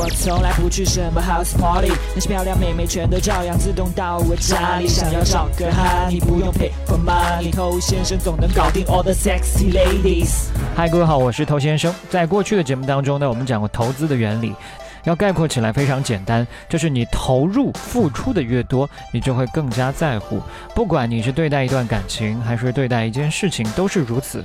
[0.00, 4.86] 我从来不去什么 house party，那些漂亮妹妹全都照样自动到我家里。
[4.86, 10.50] 想要找个哈，你不用 pay for money，偷先生总能搞定 all the sexy ladies。
[10.76, 11.92] 嗨，各位好，我是头先生。
[12.08, 14.54] 在过去的节目当中呢，我们讲过投资的原理，
[15.02, 20.40] 要概括起来非常简单，就是你投入付出的越多，你就会更加在乎。
[20.76, 24.44] 不管你是对待一段感情，还是对待一件事情，都是如此。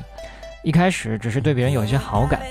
[0.63, 2.41] 一开始只是对别人有一些好感，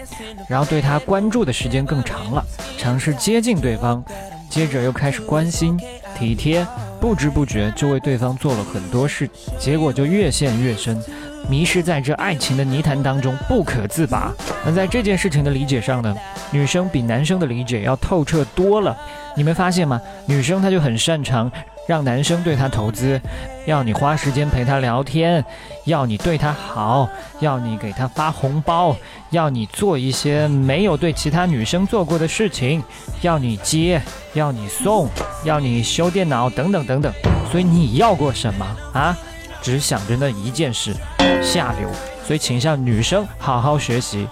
[0.48, 2.44] 然后对他关注的时间更长了，
[2.76, 4.04] 尝试接近对方，
[4.50, 5.78] 接着又开始关心、
[6.14, 6.66] 体贴，
[7.00, 11.02] 不知不觉就为对方做了很多事，结果就越陷越深，
[11.48, 14.32] 迷失在这爱情的泥潭当中不可自拔。
[14.64, 16.14] 那在这件事情的理解上呢，
[16.50, 18.96] 女生比男生的理解要透彻多了。
[19.36, 20.00] 你们发现吗？
[20.26, 21.50] 女生她就很擅长。
[21.88, 23.20] 让男生对她投资，
[23.66, 25.44] 要你花时间陪她聊天，
[25.84, 27.08] 要你对她好，
[27.40, 28.96] 要你给她发红包，
[29.30, 32.80] 要你做一些没有对其他女生做过的事情，
[33.22, 34.00] 要你接，
[34.34, 35.08] 要你送，
[35.42, 37.12] 要你修电脑等等等等。
[37.50, 39.18] 所以你要过什么啊？
[39.62, 40.92] 只想着那一件事，
[41.40, 41.88] 下流。
[42.26, 44.26] 所以请向女生好好学习。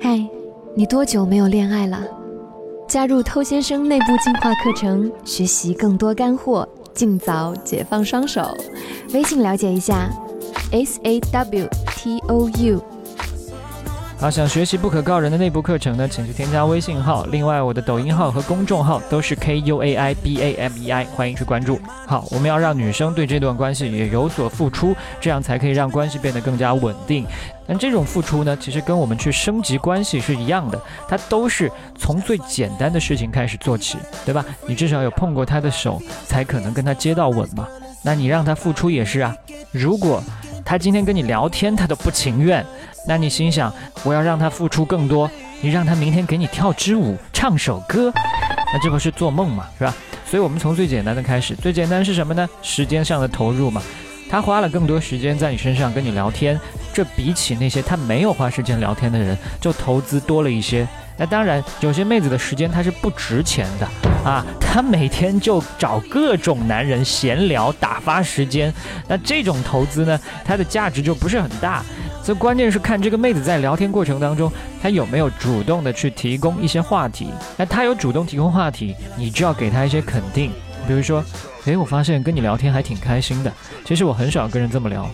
[0.00, 0.24] 嗨，
[0.76, 1.98] 你多久没有恋爱了？
[2.86, 8.46] 加入偷先生内部进化课程，学习更多干货，尽早解放双手。
[9.14, 10.10] 微信了解一下
[10.70, 12.93] ，s a w t o u。
[14.24, 17.26] 好，想学习不可告人的内部课程呢，请去添加微信号。
[17.26, 21.78] 另外，我的抖音号和公众号都是 K U A I B A M E I，欢迎去关注。
[22.06, 27.26] 好，我们要让女生对这段关系也有所付出，这样才可以让关系变得更加稳定。
[27.66, 34.42] 但这种付出呢，其实跟我们去升级关系是一样的，它都是从最简单的事情开始做起，对吧？
[34.66, 37.68] 你至少有碰过他的手，才可能跟他接到吻嘛。
[38.02, 39.36] 那你让他付出也是啊。
[39.70, 40.22] 如果
[40.64, 42.64] 他今天跟你聊天，他都不情愿。
[43.06, 48.10] 那你心想，我要让他付出更多，你让他明天给你跳支舞、唱首歌，
[48.72, 49.94] 那这不是做梦嘛，是吧？
[50.26, 52.48] 所以，我们从最简单的开始，最简单是什么呢？
[52.62, 53.82] 时间上的投入嘛。
[54.30, 56.58] 他花了更多时间在你身上跟你聊天，
[56.92, 60.88] 这比起那些他没有花时间聊天的人，就投资多了一些。
[61.16, 63.86] 那当然，有些妹子的时间她是不值钱的
[64.28, 68.72] 啊，她每天就找各种男人闲聊打发时间，
[69.06, 71.84] 那这种投资呢，它的价值就不是很大。
[72.22, 74.50] 所以关键是看这个妹子在聊天过程当中，
[74.82, 77.28] 她有没有主动的去提供一些话题。
[77.56, 80.50] 那她有主动提供话题，你就要给她一些肯定。
[80.86, 81.24] 比如说，
[81.66, 83.52] 诶，我发现跟你聊天还挺开心的。
[83.84, 85.08] 其实我很少跟人这么聊。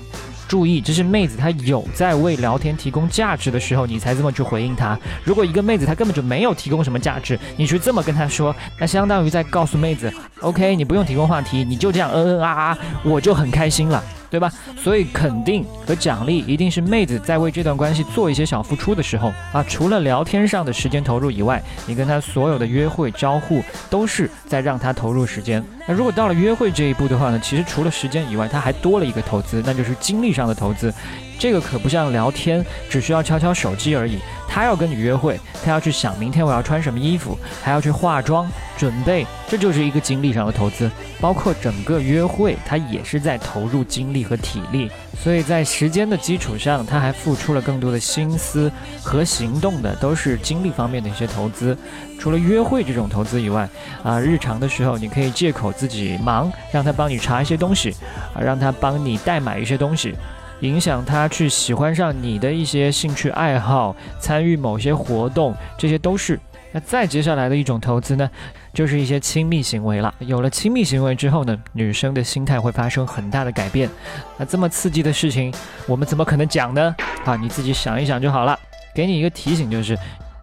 [0.50, 4.99] 注意，这是妹子她有在为聊天提供价值的时候，你才这么去回应她。
[5.22, 14.03] 如果一个妹子她根本就没有提供什么价值，你去这么跟她说，那相当于在告诉妹子，OK，你不用提供话题，你就这样嗯嗯啊啊，我就很开心了。
[14.31, 14.51] 对吧？
[14.79, 19.63] 所以肯定和奖励一定是妹子在为这段关系做一些小付出的时候啊。
[19.69, 25.63] 除了聊天上的时间投入以外，你跟她所有的约会招呼都是在让她投入时间。
[25.87, 30.95] 那如果到了约会这一步的话呢，其实除了时间以外，她还多了一个投资，那就是精力上的投资。
[31.39, 34.19] 这个可不像聊天，只需要敲敲手机而已。
[34.53, 40.91] 他要跟你约会，他要去想明天我要穿什么衣服，还要去化妆准备，这就是一个精力上的投资。
[41.21, 44.91] 包括整个约会，他也是在投入精力和体力。
[45.22, 48.72] 所以在时间的基础上，他还付出了更多的心思
[49.03, 51.77] 和行动的，都是精力方面的一些投资。
[52.19, 53.69] 除了约会这种投资以外，
[54.03, 57.94] 啊，日常的时候你可以借口自己忙，让他帮你查一些东西，
[58.34, 60.16] 啊，让他帮你代买一些东西。
[60.60, 66.38] 影响他去喜欢上你的一些兴趣爱好，参与某些活动，这些都是。
[66.72, 68.31] 那再接下来的一种投资呢，
[68.72, 70.15] 就是一些亲密行为了。
[70.21, 73.91] 有了亲密行为之后呢，女生的心态会发生很大的改变。
[74.37, 75.53] 那这么刺激的事情，
[75.87, 76.94] 我们怎么可能讲呢？
[77.25, 78.59] 啊，你自己想一想就好了。
[78.94, 79.98] 给你一个提醒就是。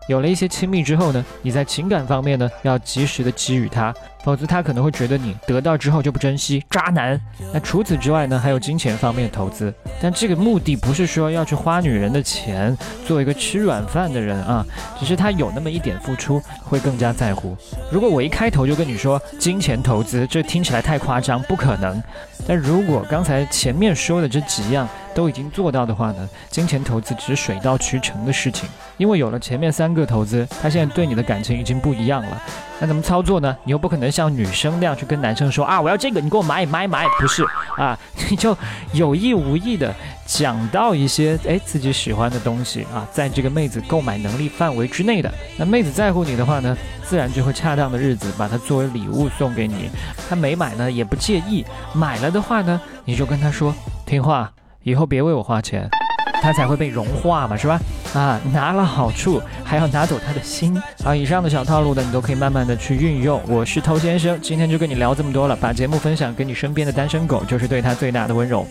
[0.09, 7.19] 有了一些亲密之后呢，你在情感方面呢要及时的给予他，否则他可能会觉得你得到之后就不珍惜，渣男。
[7.53, 14.65] 那除此之外呢，还有金钱方面的投资，但这个目的不是说要去花女人的钱，做一个吃软饭的人啊，
[14.99, 17.55] 只是他有那么一点付出，会更加在乎。
[17.91, 22.01] 如果我一开头就跟你说金钱投资，这听起来太夸张，不可能。
[22.47, 28.69] 但如果刚才前面说的这几样都已经做到的话呢，金钱投资只是水到渠成的事情。
[28.97, 32.41] 因为有了前面三个投资，他现在对你的感情已经不一样了。
[32.79, 33.57] 那怎么操作呢？
[33.63, 37.43] 你又不可能像女生那样去跟男生说啊，我要这个，你给我买买买，不是
[37.75, 37.97] 啊，
[38.29, 38.55] 你就
[38.93, 39.93] 有意无意的
[40.25, 45.33] 讲到一些哎自己喜欢的东西啊，在这个妹子购买能力范围之内的。
[45.57, 49.89] 那妹子在乎你的话呢，自然就会恰当的日子把它作为礼物送给你。
[50.29, 53.73] 她没买呢也不介意，买了的话呢，你就跟她说
[54.05, 54.51] 听话，
[54.83, 55.89] 以后别为我花钱。
[56.41, 57.79] 它才会被融化嘛，是吧？
[58.13, 61.15] 啊，拿了好处还要拿走他的心啊！
[61.15, 63.41] 以上的小套路呢，你都可以慢慢的去运用。
[63.47, 68.65] 我是偷先生，今天就跟你聊这么多了，把节目分享给你身边的单身狗，就是对他最大的温柔。